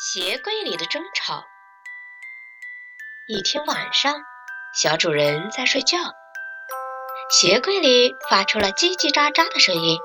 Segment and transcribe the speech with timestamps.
[0.00, 1.44] 鞋柜里的争吵。
[3.26, 4.14] 一天晚上，
[4.72, 5.98] 小主人在睡觉，
[7.28, 9.98] 鞋柜里发出了叽叽喳喳的声音。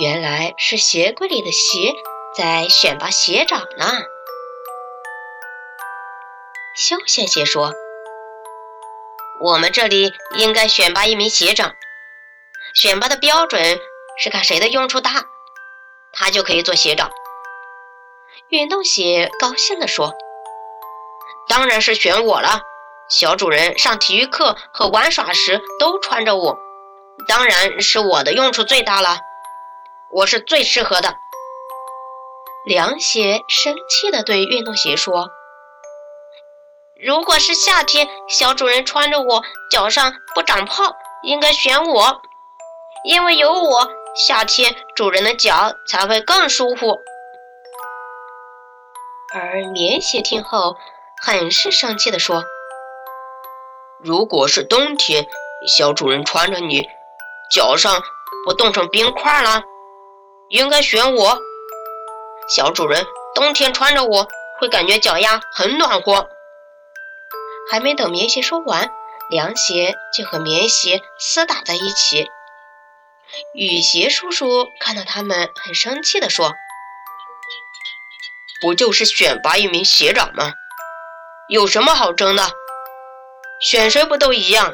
[0.00, 1.92] 原来是鞋柜里的鞋
[2.34, 3.92] 在选拔鞋长呢。
[6.74, 7.74] 休闲鞋说
[9.42, 11.74] ：“我们这里应该选拔一名鞋长，
[12.72, 13.78] 选拔的标准
[14.16, 15.26] 是看谁的用处大，
[16.10, 17.10] 他就可以做鞋长。”
[18.50, 20.12] 运动鞋高兴地说
[21.48, 22.60] ：“当然是选我了！
[23.08, 26.58] 小主人上体育课和玩耍时都穿着我，
[27.28, 29.18] 当然是我的用处最大了。
[30.12, 31.14] 我是最适合的。”
[32.66, 35.30] 凉鞋生气地对运动鞋说
[37.00, 42.22] ：“如果是夏天，小主人穿着我脚上不长泡，应该选我，
[43.04, 46.98] 因为有我，夏天主人的脚才会更舒服。”
[49.38, 50.78] 而棉鞋听后，
[51.22, 52.42] 很是生气地说
[54.02, 55.26] ：“如果是冬天，
[55.66, 56.88] 小主人穿着你，
[57.50, 58.02] 脚上
[58.46, 59.62] 不冻成冰块了，
[60.48, 61.38] 应该选我。
[62.48, 64.26] 小主人冬天穿着我
[64.58, 66.30] 会感觉脚丫很暖和。”
[67.70, 68.90] 还没等棉鞋说完，
[69.28, 72.26] 凉鞋就和棉鞋厮打在一起。
[73.52, 76.54] 雨鞋叔叔看到他们，很生气地说。
[78.60, 80.52] 不就是选拔一名学长吗？
[81.48, 82.42] 有什么好争的？
[83.60, 84.72] 选谁不都一样？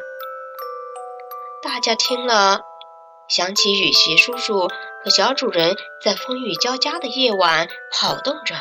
[1.61, 2.61] 大家听了，
[3.27, 4.67] 想起雨鞋叔叔
[5.03, 8.55] 和小主人在风雨交加的夜晚跑动着，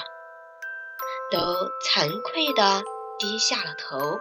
[1.31, 1.39] 都
[1.84, 2.83] 惭愧的
[3.19, 4.20] 低下了头。